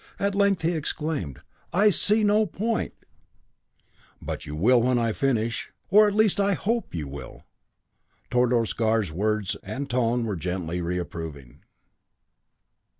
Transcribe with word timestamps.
At 0.17 0.33
length 0.33 0.63
he 0.63 0.71
exclaimed: 0.71 1.41
"I 1.71 1.91
see 1.91 2.23
no 2.23 2.47
point" 2.47 2.93
"But 4.29 4.47
you 4.47 4.55
will 4.55 4.81
when 4.81 4.97
I 4.97 5.13
finish 5.13 5.71
or, 5.91 6.07
at 6.07 6.15
least, 6.15 6.39
I 6.39 6.53
hope 6.55 6.95
you 6.95 7.07
will." 7.07 7.43
Tordos 8.31 8.73
Gar's 8.73 9.11
words 9.11 9.57
and 9.61 9.87
tone 9.91 10.25
were 10.25 10.35
gently 10.37 10.81
reproving. 10.81 11.59